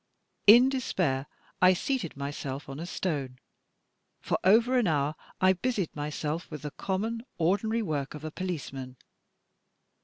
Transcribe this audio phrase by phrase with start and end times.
[0.47, 1.27] In despair
[1.61, 3.37] I seated mjrself on a stone.
[4.19, 8.31] For over an hour I busied myself with the com mon, ordinary work of a
[8.31, 8.97] policeman.